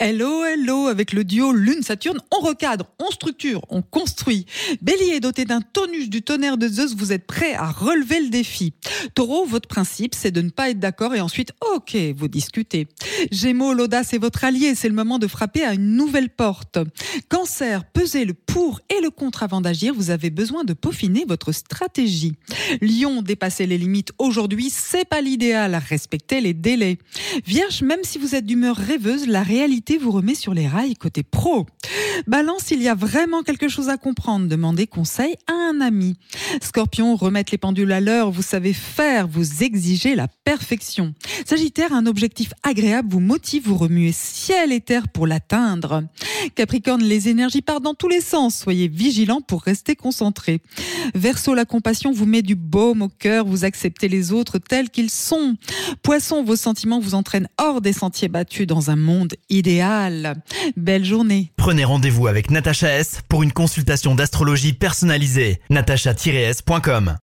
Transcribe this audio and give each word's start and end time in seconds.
Hello, 0.00 0.44
hello, 0.44 0.86
avec 0.86 1.12
le 1.12 1.24
duo 1.24 1.50
Lune-Saturne, 1.50 2.20
on 2.32 2.38
recadre, 2.38 2.86
on 3.00 3.10
structure, 3.10 3.62
on 3.68 3.82
construit. 3.82 4.46
Bélier, 4.80 5.18
doté 5.18 5.44
d'un 5.44 5.60
tonus 5.60 6.08
du 6.08 6.22
tonnerre 6.22 6.56
de 6.56 6.68
Zeus, 6.68 6.94
vous 6.94 7.12
êtes 7.12 7.26
prêt 7.26 7.54
à 7.54 7.68
relever 7.68 8.20
le 8.20 8.28
défi. 8.28 8.74
Taureau, 9.16 9.44
votre 9.44 9.66
principe, 9.66 10.14
c'est 10.14 10.30
de 10.30 10.40
ne 10.40 10.50
pas 10.50 10.70
être 10.70 10.78
d'accord 10.78 11.16
et 11.16 11.20
ensuite, 11.20 11.50
ok, 11.74 11.96
vous 12.16 12.28
discutez. 12.28 12.86
Gémeaux, 13.32 13.72
l'audace 13.72 14.12
est 14.12 14.18
votre 14.18 14.44
allié, 14.44 14.76
c'est 14.76 14.88
le 14.88 14.94
moment 14.94 15.18
de 15.18 15.26
frapper 15.26 15.64
à 15.64 15.74
une 15.74 15.96
nouvelle 15.96 16.30
porte. 16.30 16.78
Cancer, 17.28 17.84
pesez 17.84 18.24
le 18.24 18.34
pour 18.34 18.80
et 18.90 19.02
le 19.02 19.10
contre 19.10 19.42
avant 19.42 19.60
d'agir, 19.60 19.94
vous 19.94 20.10
avez 20.10 20.30
besoin 20.30 20.62
de 20.62 20.74
peaufiner 20.74 21.24
votre 21.26 21.50
stratégie. 21.50 22.34
Lion, 22.80 23.20
dépassez 23.20 23.66
les 23.66 23.78
limites 23.78 24.12
aujourd'hui, 24.18 24.70
c'est 24.70 25.08
pas 25.08 25.22
l'idéal, 25.22 25.80
respectez 25.88 26.40
les 26.40 26.54
délais. 26.54 26.98
Vierge, 27.44 27.82
même 27.82 28.04
si 28.04 28.18
vous 28.18 28.36
êtes 28.36 28.46
d'humeur 28.46 28.76
rêveuse, 28.76 29.26
la 29.26 29.42
réalité 29.42 29.87
vous 29.96 30.10
remet 30.10 30.34
sur 30.34 30.54
les 30.54 30.68
rails 30.68 30.94
côté 30.94 31.22
pro. 31.22 31.66
Balance, 32.26 32.70
il 32.70 32.82
y 32.82 32.88
a 32.88 32.94
vraiment 32.94 33.42
quelque 33.42 33.68
chose 33.68 33.88
à 33.88 33.96
comprendre. 33.96 34.48
Demandez 34.48 34.86
conseil 34.86 35.36
à 35.46 35.52
un 35.52 35.80
ami. 35.80 36.16
Scorpion, 36.60 37.16
remettre 37.16 37.52
les 37.52 37.58
pendules 37.58 37.92
à 37.92 38.00
l'heure. 38.00 38.30
Vous 38.30 38.42
savez 38.42 38.72
faire, 38.72 39.28
vous 39.28 39.62
exigez 39.62 40.14
la 40.14 40.28
perfection. 40.44 41.14
Sagittaire, 41.46 41.92
un 41.92 42.06
objectif 42.06 42.52
agréable 42.62 43.08
vous 43.10 43.20
motive, 43.20 43.64
vous 43.66 43.76
remuez 43.76 44.12
ciel 44.12 44.72
et 44.72 44.80
terre 44.80 45.08
pour 45.08 45.26
l'atteindre. 45.26 46.04
Capricorne, 46.54 47.02
les 47.02 47.28
énergies 47.28 47.62
partent 47.62 47.82
dans 47.82 47.94
tous 47.94 48.08
les 48.08 48.20
sens. 48.20 48.56
Soyez 48.56 48.88
vigilant 48.88 49.40
pour 49.40 49.62
rester 49.62 49.96
concentré. 49.96 50.60
Verseau, 51.14 51.54
la 51.54 51.64
compassion 51.64 52.12
vous 52.12 52.26
met 52.26 52.42
du 52.42 52.54
baume 52.54 53.02
au 53.02 53.08
cœur. 53.08 53.46
Vous 53.46 53.64
acceptez 53.64 54.08
les 54.08 54.32
autres 54.32 54.58
tels 54.58 54.90
qu'ils 54.90 55.10
sont. 55.10 55.56
Poisson, 56.02 56.44
vos 56.44 56.56
sentiments 56.56 57.00
vous 57.00 57.14
entraînent 57.14 57.48
hors 57.58 57.80
des 57.80 57.92
sentiers 57.92 58.28
battus 58.28 58.66
dans 58.66 58.90
un 58.90 58.96
monde 58.96 59.34
idéal. 59.50 60.42
Belle 60.76 61.04
journée. 61.04 61.52
Prenez 61.56 61.84
rendez-vous 61.84 62.26
avec 62.26 62.50
Natacha 62.50 62.90
S 62.90 63.20
pour 63.28 63.42
une 63.42 63.52
consultation 63.52 64.14
d'astrologie 64.14 64.72
personnalisée. 64.72 65.60
natacha-s.com 65.70 67.16